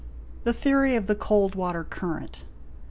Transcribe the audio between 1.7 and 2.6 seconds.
current.